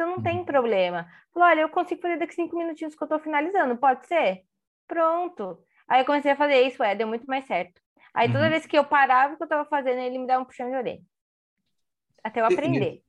[0.00, 0.44] Então não tem uhum.
[0.46, 1.06] problema.
[1.34, 4.40] Falou, olha, eu consigo fazer daqui cinco minutinhos que eu estou finalizando, pode ser?
[4.88, 5.58] Pronto.
[5.86, 7.78] Aí eu comecei a fazer isso, é, deu muito mais certo.
[8.14, 8.50] Aí toda uhum.
[8.50, 10.74] vez que eu parava o que eu estava fazendo, ele me dava um puxão de
[10.74, 11.02] orelha.
[12.24, 13.02] Até eu aprender.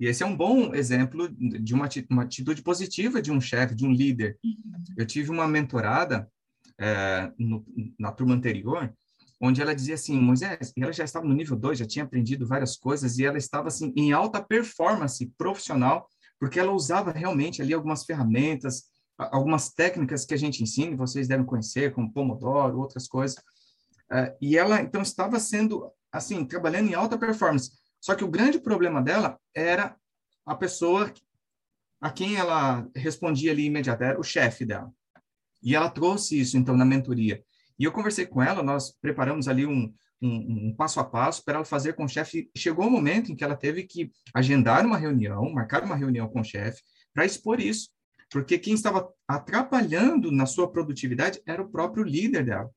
[0.00, 3.86] E esse é um bom exemplo de uma, uma atitude positiva de um chefe, de
[3.86, 4.36] um líder.
[4.44, 4.84] Uhum.
[4.96, 6.28] Eu tive uma mentorada
[6.76, 7.64] é, no,
[7.96, 8.92] na turma anterior,
[9.40, 12.76] onde ela dizia assim, Moisés, ela já estava no nível 2, já tinha aprendido várias
[12.76, 16.08] coisas, e ela estava assim em alta performance profissional,
[16.42, 21.46] porque ela usava realmente ali algumas ferramentas, algumas técnicas que a gente ensina, vocês devem
[21.46, 23.38] conhecer, como Pomodoro, outras coisas.
[24.10, 27.70] Uh, e ela, então, estava sendo, assim, trabalhando em alta performance.
[28.00, 29.94] Só que o grande problema dela era
[30.44, 31.14] a pessoa
[32.00, 34.92] a quem ela respondia ali imediatamente, o chefe dela.
[35.62, 37.40] E ela trouxe isso, então, na mentoria.
[37.78, 41.56] E eu conversei com ela, nós preparamos ali um, um, um passo a passo para
[41.56, 42.50] ela fazer com o chefe.
[42.56, 46.28] Chegou o um momento em que ela teve que agendar uma reunião, marcar uma reunião
[46.28, 46.80] com o chefe,
[47.12, 47.90] para expor isso.
[48.30, 52.70] Porque quem estava atrapalhando na sua produtividade era o próprio líder dela.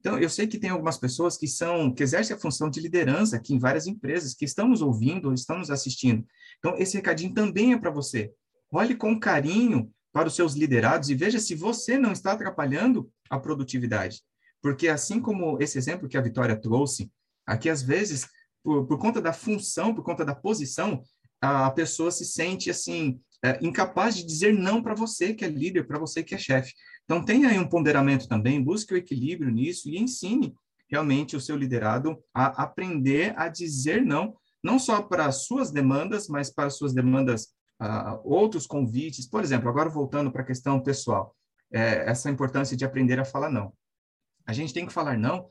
[0.00, 3.36] Então, eu sei que tem algumas pessoas que são que exercem a função de liderança
[3.36, 6.24] aqui em várias empresas que estão nos ouvindo, estão nos assistindo.
[6.58, 8.32] Então, esse recadinho também é para você.
[8.70, 13.38] Olhe com carinho para os seus liderados e veja se você não está atrapalhando a
[13.38, 14.22] produtividade.
[14.62, 17.10] Porque assim como esse exemplo que a Vitória trouxe,
[17.46, 18.28] aqui às vezes,
[18.62, 21.02] por, por conta da função, por conta da posição,
[21.40, 25.86] a pessoa se sente assim é, incapaz de dizer não para você que é líder,
[25.86, 26.74] para você que é chefe.
[27.04, 30.54] Então, tenha aí um ponderamento também, busque o equilíbrio nisso e ensine
[30.90, 36.50] realmente o seu liderado a aprender a dizer não, não só para suas demandas, mas
[36.50, 37.48] para suas demandas,
[37.80, 39.28] uh, outros convites.
[39.28, 41.34] Por exemplo, agora voltando para a questão pessoal,
[41.72, 43.72] é, essa importância de aprender a falar não.
[44.48, 45.46] A gente tem que falar não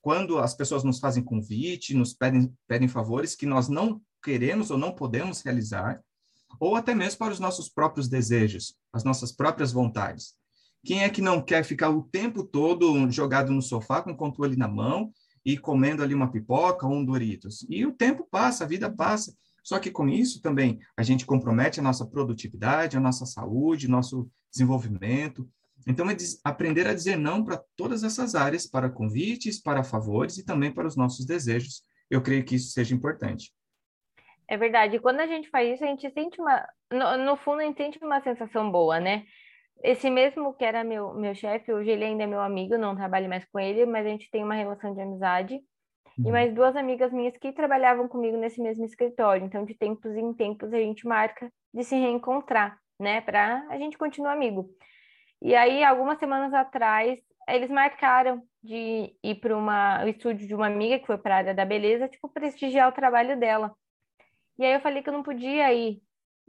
[0.00, 4.78] quando as pessoas nos fazem convite, nos pedem, pedem favores que nós não queremos ou
[4.78, 6.00] não podemos realizar,
[6.60, 10.34] ou até mesmo para os nossos próprios desejos, as nossas próprias vontades.
[10.84, 14.54] Quem é que não quer ficar o tempo todo jogado no sofá com o controle
[14.54, 15.12] na mão
[15.44, 17.66] e comendo ali uma pipoca ou um Doritos?
[17.68, 19.34] E o tempo passa, a vida passa.
[19.64, 24.30] Só que com isso também a gente compromete a nossa produtividade, a nossa saúde, nosso
[24.52, 25.48] desenvolvimento.
[25.86, 30.44] Então, é aprender a dizer não para todas essas áreas, para convites, para favores e
[30.44, 31.82] também para os nossos desejos.
[32.10, 33.52] Eu creio que isso seja importante.
[34.48, 34.98] É verdade.
[35.00, 36.66] Quando a gente faz isso, a gente sente uma.
[36.92, 39.24] No, no fundo, a gente sente uma sensação boa, né?
[39.82, 43.28] Esse mesmo que era meu, meu chefe, hoje ele ainda é meu amigo, não trabalho
[43.28, 45.54] mais com ele, mas a gente tem uma relação de amizade.
[46.18, 46.28] Uhum.
[46.28, 49.44] E mais duas amigas minhas que trabalhavam comigo nesse mesmo escritório.
[49.44, 53.20] Então, de tempos em tempos, a gente marca de se reencontrar, né?
[53.20, 54.70] Para a gente continuar amigo.
[55.42, 57.18] E aí, algumas semanas atrás,
[57.48, 61.54] eles marcaram de ir para o estúdio de uma amiga que foi para a área
[61.54, 63.74] da beleza, tipo, prestigiar o trabalho dela.
[64.58, 66.00] E aí eu falei que eu não podia ir,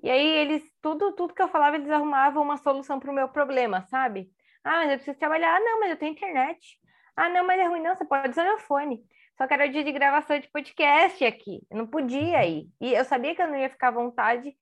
[0.03, 3.29] e aí eles, tudo, tudo que eu falava, eles arrumavam uma solução para o meu
[3.29, 4.29] problema, sabe?
[4.63, 5.55] Ah, mas eu preciso trabalhar.
[5.55, 6.79] Ah, não, mas eu tenho internet.
[7.15, 9.03] Ah, não, mas é ruim, não, você pode usar meu fone.
[9.37, 11.61] Só que era dia de gravação de podcast aqui.
[11.69, 12.67] Eu não podia ir.
[12.79, 14.55] E eu sabia que eu não ia ficar à vontade.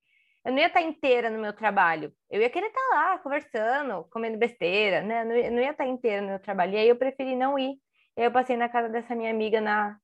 [0.46, 2.12] Eu não ia estar inteira no meu trabalho.
[2.30, 5.22] Eu ia querer estar lá, conversando, comendo besteira, né?
[5.22, 6.74] Eu não ia estar inteira no meu trabalho.
[6.74, 7.72] E aí eu preferi não ir.
[8.16, 9.98] E aí eu passei na casa dessa minha amiga na,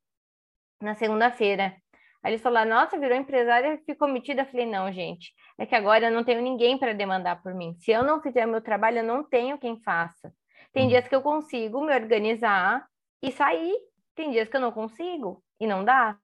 [0.81, 1.77] na segunda-feira.
[2.25, 4.43] Aí eles falaram, nossa, virou empresária, ficou metida.
[4.43, 7.77] Eu falei, não, gente, é que agora eu não tenho ninguém para demandar por mim.
[7.79, 10.35] Se eu não fizer meu trabalho, eu não tenho quem faça.
[10.73, 10.89] Tem uhum.
[10.89, 12.85] dias que eu consigo me organizar
[13.23, 13.77] e sair.
[14.17, 16.19] Tem dias que eu não consigo e não dá,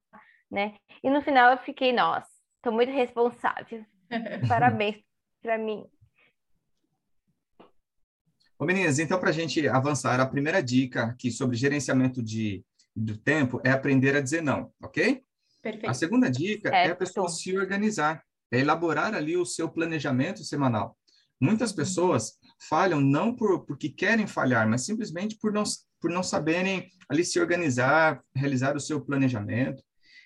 [0.50, 0.74] né?
[1.04, 3.86] E no final eu fiquei, nossa, estou muito responsável.
[4.48, 4.96] Parabéns
[5.42, 5.84] para mim.
[8.58, 13.16] Ô meninas, então para a gente avançar, a primeira dica aqui sobre gerenciamento de, do
[13.16, 15.22] tempo é aprender a dizer não, ok?
[15.62, 15.88] Perfeito.
[15.88, 20.42] A segunda dica é, é a pessoa se organizar, é elaborar ali o seu planejamento
[20.42, 20.96] semanal.
[21.40, 21.76] Muitas uhum.
[21.76, 22.32] pessoas
[22.68, 25.62] falham não por porque querem falhar, mas simplesmente por não,
[26.00, 29.82] por não saberem ali se organizar, realizar o seu planejamento.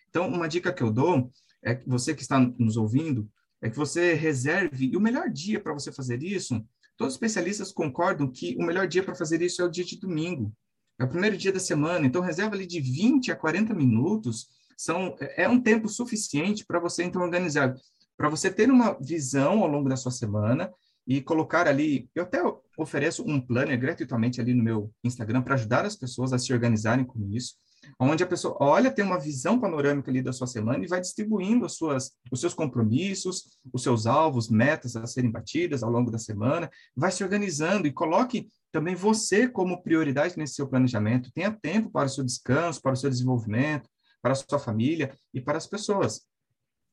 [0.08, 1.30] Então, uma dica que eu dou
[1.62, 3.30] é que você que está nos ouvindo,
[3.62, 6.62] é que você reserve, e o melhor dia para você fazer isso,
[6.96, 9.98] todos os especialistas concordam que o melhor dia para fazer isso é o dia de
[9.98, 10.52] domingo.
[10.98, 15.16] É o primeiro dia da semana, então reserva ali de 20 a 40 minutos são,
[15.36, 17.74] é um tempo suficiente para você, então, organizar,
[18.16, 20.72] para você ter uma visão ao longo da sua semana
[21.06, 22.08] e colocar ali.
[22.14, 22.40] Eu até
[22.76, 27.04] ofereço um planner gratuitamente ali no meu Instagram para ajudar as pessoas a se organizarem
[27.04, 27.54] com isso,
[27.98, 31.64] onde a pessoa olha, tem uma visão panorâmica ali da sua semana e vai distribuindo
[31.64, 36.18] as suas, os seus compromissos, os seus alvos, metas a serem batidas ao longo da
[36.18, 41.30] semana, vai se organizando e coloque também você como prioridade nesse seu planejamento.
[41.32, 43.88] Tenha tempo para o seu descanso, para o seu desenvolvimento,
[44.22, 46.22] para a sua família e para as pessoas.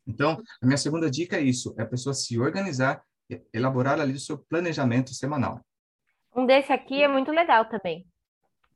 [0.05, 3.03] Então, a minha segunda dica é isso, é a pessoa se organizar,
[3.53, 5.61] elaborar ali o seu planejamento semanal.
[6.35, 8.08] Um desse aqui é muito legal também.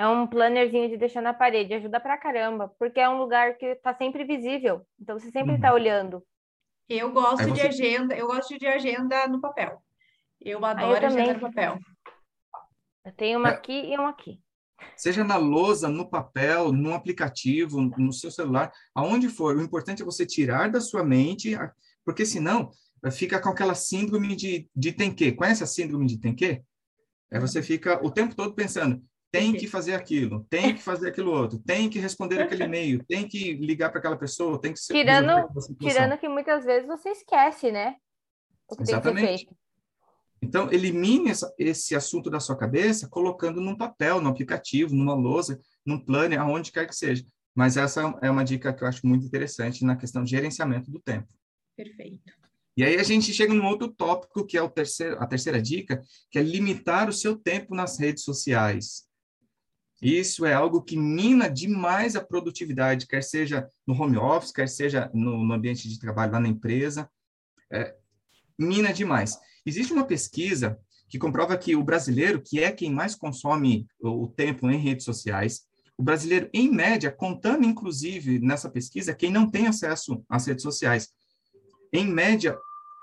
[0.03, 3.67] É um plannerzinho de deixar na parede, ajuda pra caramba, porque é um lugar que
[3.67, 5.75] está sempre visível, então você sempre está uhum.
[5.75, 6.21] olhando.
[6.89, 7.51] Eu gosto você...
[7.53, 9.81] de agenda, eu gosto de agenda no papel.
[10.41, 11.79] Eu adoro eu agenda no papel.
[13.05, 13.53] Eu tenho uma é.
[13.53, 14.41] aqui e uma aqui.
[14.97, 19.55] Seja na lousa, no papel, no aplicativo, no seu celular, aonde for.
[19.55, 21.57] O importante é você tirar da sua mente,
[22.03, 22.71] porque senão
[23.09, 25.31] fica com aquela síndrome de, de tem que.
[25.31, 26.61] Conhece a síndrome de tem que?
[27.31, 29.01] É você fica o tempo todo pensando,
[29.33, 33.27] tem que fazer aquilo, tem que fazer aquilo outro, tem que responder aquele e-mail, tem
[33.27, 34.93] que ligar para aquela pessoa, tem que ser.
[34.93, 37.95] Tirando, tirando que muitas vezes você esquece, né?
[38.69, 39.15] O que Exatamente.
[39.15, 39.63] tem que ser feito.
[40.43, 45.59] Então, elimine essa, esse assunto da sua cabeça colocando num papel, no aplicativo, numa lousa,
[45.83, 47.25] num planner, aonde quer que seja.
[47.55, 50.99] Mas essa é uma dica que eu acho muito interessante na questão de gerenciamento do
[50.99, 51.27] tempo.
[51.75, 52.33] Perfeito.
[52.77, 56.03] E aí a gente chega num outro tópico, que é o terceiro, a terceira dica,
[56.29, 59.11] que é limitar o seu tempo nas redes sociais.
[60.03, 65.09] Isso é algo que mina demais a produtividade, quer seja no home office, quer seja
[65.13, 67.09] no, no ambiente de trabalho lá na empresa.
[67.71, 67.95] É,
[68.59, 69.39] mina demais.
[69.65, 70.77] Existe uma pesquisa
[71.09, 75.61] que comprova que o brasileiro, que é quem mais consome o tempo em redes sociais,
[75.97, 81.09] o brasileiro, em média, contando inclusive nessa pesquisa, quem não tem acesso às redes sociais,
[81.93, 82.57] em média,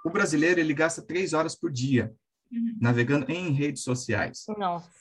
[0.04, 2.12] o brasileiro ele gasta três horas por dia
[2.52, 2.76] uhum.
[2.80, 4.44] navegando em redes sociais.
[4.58, 4.99] Nossa.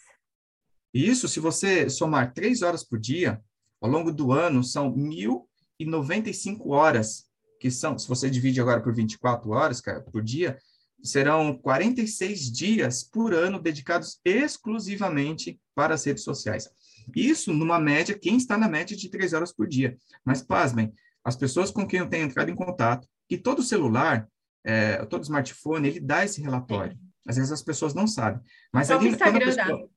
[0.93, 3.41] E isso, se você somar três horas por dia,
[3.82, 7.25] ao longo do ano, são 1.095 horas,
[7.60, 10.58] que são, se você divide agora por 24 horas cara, por dia,
[11.02, 16.69] serão 46 dias por ano dedicados exclusivamente para as redes sociais.
[17.15, 19.97] Isso numa média, quem está na média de três horas por dia.
[20.25, 24.28] Mas, pasmem, as pessoas com quem eu tenho entrado em contato, que todo celular,
[24.63, 26.97] é, todo smartphone, ele dá esse relatório.
[27.28, 28.41] Às vezes as pessoas não sabem.
[28.73, 29.89] Mas o ali, Instagram pessoa,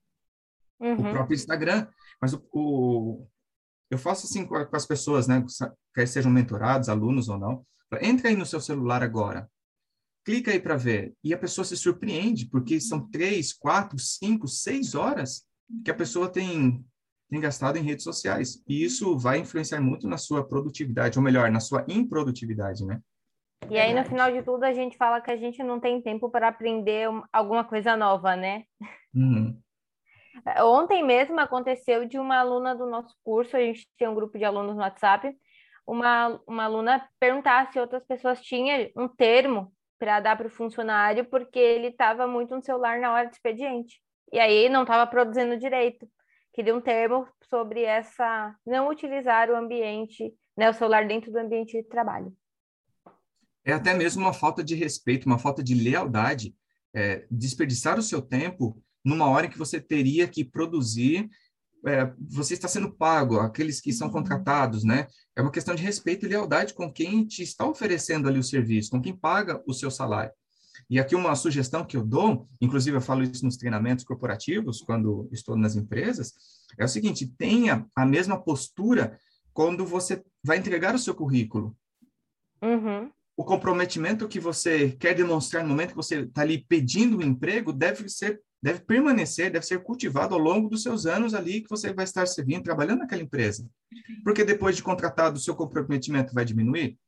[0.82, 1.10] uhum.
[1.10, 1.86] O próprio Instagram.
[2.20, 3.26] Mas o, o,
[3.90, 5.44] eu faço assim com, as pessoas, né?
[5.94, 7.64] Quer sejam mentorados, alunos ou não.
[8.00, 9.48] Entra aí no seu celular agora.
[10.24, 11.14] Clica aí para ver.
[11.22, 15.44] E a pessoa se surpreende, porque são três, quatro, cinco, seis horas
[15.84, 16.84] que a pessoa tem,
[17.28, 18.62] tem gastado em redes sociais.
[18.68, 23.00] E isso vai influenciar muito na sua produtividade, ou melhor, na sua improdutividade, né?
[23.70, 26.30] E aí, no final de tudo, a gente fala que a gente não tem tempo
[26.30, 28.64] para aprender alguma coisa nova, né?
[29.14, 29.61] Uhum.
[30.60, 34.44] Ontem mesmo aconteceu de uma aluna do nosso curso, a gente tem um grupo de
[34.44, 35.36] alunos no WhatsApp,
[35.86, 41.24] uma, uma aluna perguntar se outras pessoas tinham um termo para dar para o funcionário,
[41.26, 44.00] porque ele estava muito no celular na hora do expediente.
[44.32, 46.08] E aí não estava produzindo direito.
[46.52, 51.76] Queria um termo sobre essa não utilizar o ambiente, né, o celular dentro do ambiente
[51.76, 52.34] de trabalho
[53.64, 56.54] é até mesmo uma falta de respeito, uma falta de lealdade,
[56.94, 61.28] é, desperdiçar o seu tempo numa hora em que você teria que produzir,
[61.86, 64.12] é, você está sendo pago, aqueles que são uhum.
[64.12, 65.06] contratados, né?
[65.36, 68.90] É uma questão de respeito e lealdade com quem te está oferecendo ali o serviço,
[68.90, 70.32] com quem paga o seu salário.
[70.88, 75.28] E aqui uma sugestão que eu dou, inclusive eu falo isso nos treinamentos corporativos, quando
[75.32, 76.32] estou nas empresas,
[76.78, 79.18] é o seguinte: tenha a mesma postura
[79.52, 81.76] quando você vai entregar o seu currículo.
[82.62, 87.22] Uhum o comprometimento que você quer demonstrar no momento que você está ali pedindo um
[87.22, 91.68] emprego deve ser deve permanecer, deve ser cultivado ao longo dos seus anos ali que
[91.68, 93.68] você vai estar servindo, trabalhando naquela empresa.
[94.22, 96.98] Porque depois de contratado, o seu comprometimento vai diminuir?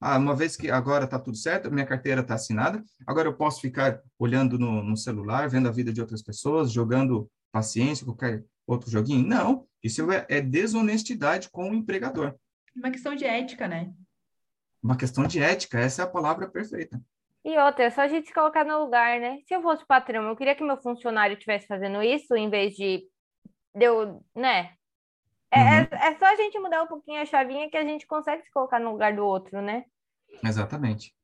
[0.00, 3.60] Ah, uma vez que agora está tudo certo, minha carteira está assinada, agora eu posso
[3.60, 8.90] ficar olhando no, no, celular, vendo a vida de outras pessoas, jogando paciência, qualquer outro
[8.90, 9.26] joguinho?
[9.26, 12.34] Não, isso é, é desonestidade com o empregador.
[12.76, 13.94] Uma questão de ética, né?
[14.84, 17.00] uma questão de ética, essa é a palavra perfeita.
[17.44, 19.38] E outra, é só a gente se colocar no lugar, né?
[19.46, 23.06] Se eu fosse patrão, eu queria que meu funcionário estivesse fazendo isso, em vez de
[23.74, 24.72] eu, né?
[25.50, 25.68] É, uhum.
[25.68, 28.50] é, é, só a gente mudar um pouquinho a chavinha que a gente consegue se
[28.50, 29.84] colocar no lugar do outro, né?
[30.42, 31.14] Exatamente.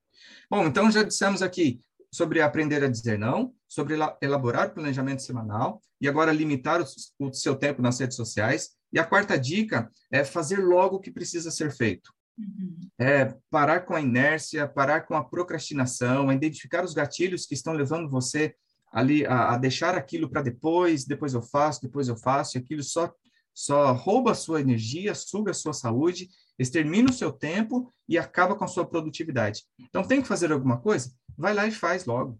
[0.48, 1.80] Bom, então já dissemos aqui
[2.12, 6.84] sobre aprender a dizer não, sobre elaborar planejamento semanal e agora limitar o,
[7.18, 8.70] o seu tempo nas redes sociais.
[8.92, 12.12] E a quarta dica é fazer logo o que precisa ser feito.
[12.98, 18.10] É, parar com a inércia, parar com a procrastinação, identificar os gatilhos que estão levando
[18.10, 18.54] você
[18.92, 22.82] ali a, a deixar aquilo para depois, depois eu faço, depois eu faço, e aquilo
[22.82, 23.12] só,
[23.54, 26.28] só rouba a sua energia, suga a sua saúde,
[26.58, 29.62] extermina o seu tempo e acaba com a sua produtividade.
[29.78, 31.10] Então, tem que fazer alguma coisa?
[31.36, 32.38] Vai lá e faz logo.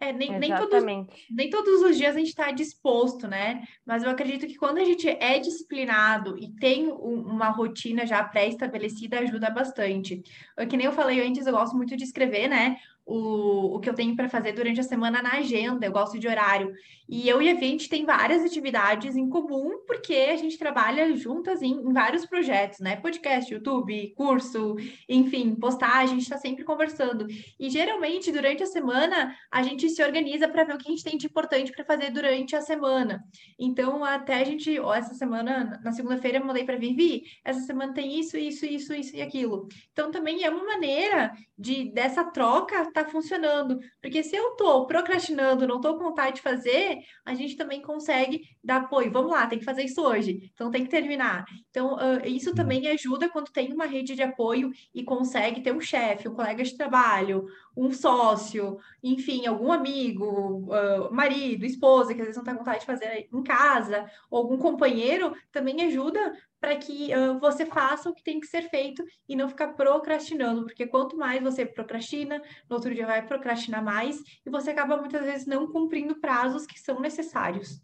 [0.00, 0.84] É, nem, nem, todos,
[1.30, 3.62] nem todos os dias a gente está disposto, né?
[3.84, 8.24] Mas eu acredito que quando a gente é disciplinado e tem um, uma rotina já
[8.24, 10.22] pré-estabelecida, ajuda bastante.
[10.68, 12.78] Que nem eu falei antes, eu gosto muito de escrever, né?
[13.04, 16.28] O, o que eu tenho para fazer durante a semana na agenda, eu gosto de
[16.28, 16.72] horário.
[17.08, 21.60] E eu e a gente tem várias atividades em comum, porque a gente trabalha juntas
[21.60, 22.96] em, em vários projetos, né?
[22.96, 24.76] Podcast, YouTube, curso,
[25.08, 27.26] enfim, postagem, a gente está sempre conversando.
[27.58, 31.04] E geralmente, durante a semana, a gente se organiza para ver o que a gente
[31.04, 33.22] tem de importante para fazer durante a semana.
[33.58, 37.92] Então, até a gente, ó, essa semana, na segunda-feira, eu mandei para Vivi, essa semana
[37.92, 39.68] tem isso, isso, isso, isso e aquilo.
[39.92, 43.78] Então, também é uma maneira de dessa troca tá funcionando.
[44.00, 48.42] Porque se eu tô procrastinando, não tô com vontade de fazer, a gente também consegue
[48.62, 49.10] dar apoio.
[49.10, 51.44] Vamos lá, tem que fazer isso hoje, então tem que terminar.
[51.70, 52.54] Então, uh, isso uhum.
[52.54, 56.62] também ajuda quando tem uma rede de apoio e consegue ter um chefe, um colega
[56.62, 57.46] de trabalho,
[57.76, 62.86] um sócio, enfim, algum amigo, uh, marido, esposa, que às vezes não tem vontade de
[62.86, 68.22] fazer em casa, ou algum companheiro, também ajuda para que uh, você faça o que
[68.22, 72.40] tem que ser feito e não ficar procrastinando, porque quanto mais você procrastina,
[72.70, 76.78] no outro dia vai procrastinar mais e você acaba muitas vezes não cumprindo prazos que
[76.78, 77.82] são necessários.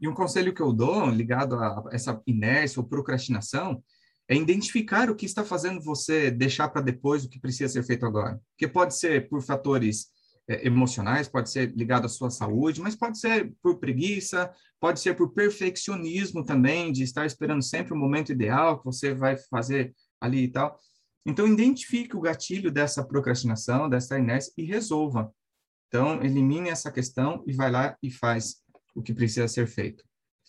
[0.00, 3.82] E um conselho que eu dou, ligado a essa inércia ou procrastinação,
[4.28, 8.06] é identificar o que está fazendo você deixar para depois o que precisa ser feito
[8.06, 8.40] agora.
[8.52, 10.06] Porque pode ser por fatores
[10.48, 15.14] é, emocionais, pode ser ligado à sua saúde, mas pode ser por preguiça, pode ser
[15.14, 20.44] por perfeccionismo também, de estar esperando sempre o momento ideal que você vai fazer ali
[20.44, 20.78] e tal.
[21.26, 25.30] Então, identifique o gatilho dessa procrastinação, dessa inércia e resolva.
[25.88, 28.56] Então, elimine essa questão e vai lá e faz
[28.94, 30.04] o que precisa ser feito.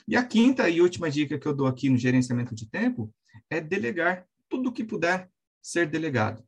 [0.07, 3.13] E a quinta e última dica que eu dou aqui no gerenciamento de tempo
[3.49, 5.29] é delegar tudo o que puder
[5.61, 6.43] ser delegado.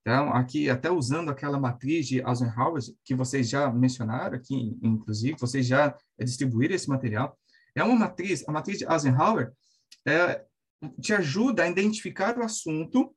[0.00, 5.66] Então, aqui, até usando aquela matriz de Eisenhower, que vocês já mencionaram aqui, inclusive, vocês
[5.66, 7.38] já distribuíram esse material,
[7.74, 9.52] é uma matriz, a matriz de Eisenhower
[10.06, 10.44] é,
[11.00, 13.14] te ajuda a identificar o assunto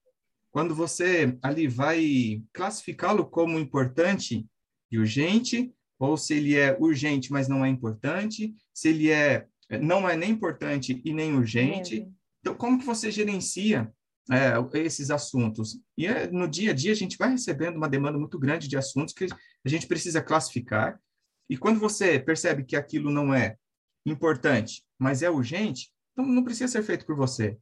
[0.52, 4.46] quando você ali vai classificá-lo como importante
[4.92, 9.46] e urgente, ou se ele é urgente, mas não é importante, se ele é
[9.80, 12.06] não é nem importante e nem urgente.
[12.42, 13.90] Então, como que você gerencia
[14.30, 15.80] é, esses assuntos.
[15.98, 18.76] E é, no dia a dia a gente vai recebendo uma demanda muito grande de
[18.76, 21.00] assuntos que a gente precisa classificar.
[21.50, 23.56] E quando você percebe que aquilo não é
[24.06, 27.58] importante, mas é urgente, então não precisa ser feito por você.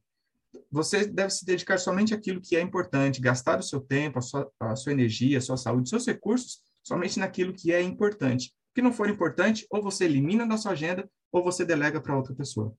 [0.72, 4.52] Você deve se dedicar somente àquilo que é importante, gastar o seu tempo, a sua,
[4.60, 8.48] a sua energia, a sua saúde, seus recursos, somente naquilo que é importante.
[8.72, 12.16] O que não for importante, ou você elimina da sua agenda, ou você delega para
[12.16, 12.74] outra pessoa.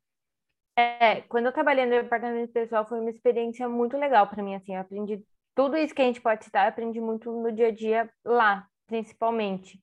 [0.76, 4.74] É, quando eu trabalhei no departamento pessoal, foi uma experiência muito legal para mim, assim,
[4.74, 5.22] eu aprendi
[5.54, 8.66] tudo isso que a gente pode citar, eu aprendi muito no dia a dia lá,
[8.86, 9.78] principalmente.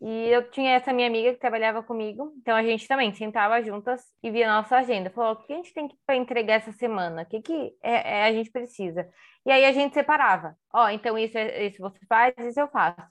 [0.00, 4.00] E eu tinha essa minha amiga que trabalhava comigo, então a gente também sentava juntas
[4.22, 5.10] e via nossa agenda.
[5.10, 7.22] Falou: o que a gente tem para entregar essa semana?
[7.22, 9.08] O que, que é, é, a gente precisa?
[9.44, 12.68] E aí a gente separava: ó, oh, então isso, é, isso você faz, isso eu
[12.68, 13.02] faço.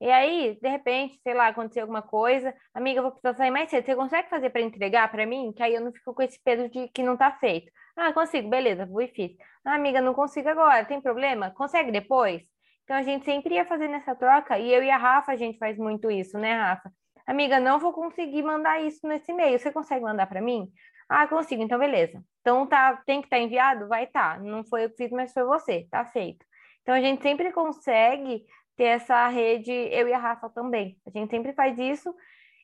[0.00, 3.68] E aí, de repente, sei lá, aconteceu alguma coisa, amiga, eu vou precisar sair mais
[3.68, 3.84] cedo.
[3.84, 5.52] Você consegue fazer para entregar para mim?
[5.52, 7.70] Que aí eu não fico com esse peso de que não tá feito.
[7.96, 9.32] Ah, consigo, beleza, vou e fiz.
[9.64, 11.50] Ah, amiga, não consigo agora, tem problema?
[11.50, 12.42] Consegue depois?
[12.84, 15.58] Então a gente sempre ia fazer nessa troca, e eu e a Rafa, a gente
[15.58, 16.90] faz muito isso, né, Rafa?
[17.26, 19.58] Amiga, não vou conseguir mandar isso nesse e-mail.
[19.58, 20.66] Você consegue mandar para mim?
[21.08, 22.22] Ah, consigo, então beleza.
[22.40, 23.88] Então tá, tem que estar tá enviado?
[23.88, 24.38] Vai estar.
[24.38, 24.42] Tá.
[24.42, 26.46] Não foi eu que fiz, mas foi você, tá feito.
[26.82, 28.44] Então a gente sempre consegue
[28.78, 30.96] ter essa rede, eu e a Rafa também.
[31.04, 32.14] A gente sempre faz isso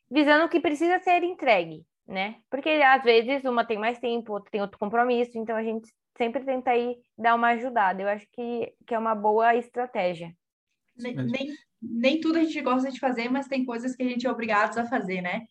[0.09, 2.37] visando o que precisa ser entregue, né?
[2.49, 6.45] Porque às vezes uma tem mais tempo, outra tem outro compromisso, então a gente sempre
[6.45, 8.01] tenta aí dar uma ajudada.
[8.01, 10.33] Eu acho que, que é uma boa estratégia.
[10.97, 11.53] Nem, nem,
[11.83, 14.79] nem tudo a gente gosta de fazer, mas tem coisas que a gente é obrigado
[14.79, 15.43] a fazer, né?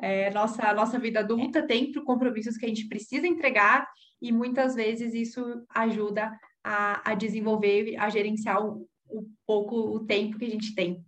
[0.00, 3.86] É, nossa, nossa vida adulta tem compromissos que a gente precisa entregar
[4.20, 10.38] e muitas vezes isso ajuda a, a desenvolver, a gerenciar o, o pouco o tempo
[10.38, 11.04] que a gente tem.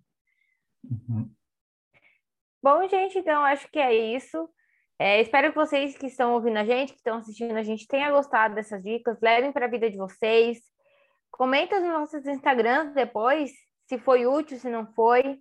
[0.85, 1.31] Uhum.
[2.63, 4.49] Bom, gente, então acho que é isso.
[4.99, 8.13] É, espero que vocês que estão ouvindo a gente, que estão assistindo a gente, tenham
[8.13, 10.59] gostado dessas dicas, levem para a vida de vocês.
[11.31, 13.51] Comenta nos nossos Instagrams depois,
[13.89, 15.41] se foi útil, se não foi.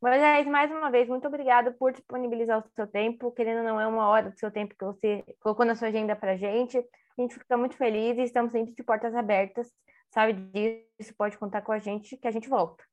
[0.00, 3.32] Mas, mais uma vez, muito obrigada por disponibilizar o seu tempo.
[3.32, 6.32] Querendo não é uma hora do seu tempo que você colocou na sua agenda para
[6.32, 6.78] a gente.
[6.78, 9.70] A gente fica muito feliz e estamos sempre de portas abertas
[10.12, 12.84] sabe disso, pode contar com a gente que a gente volta.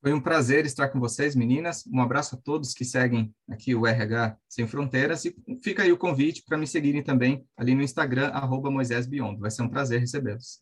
[0.00, 1.86] Foi um prazer estar com vocês, meninas.
[1.86, 5.96] Um abraço a todos que seguem aqui o RH Sem Fronteiras e fica aí o
[5.96, 9.40] convite para me seguirem também ali no Instagram, arroba Moisés Biondo.
[9.40, 10.60] Vai ser um prazer recebê-los.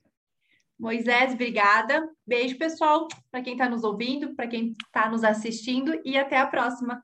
[0.78, 2.06] Moisés, obrigada.
[2.26, 6.46] Beijo, pessoal, para quem está nos ouvindo, para quem está nos assistindo e até a
[6.46, 7.00] próxima.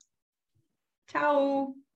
[1.07, 1.77] Tchau!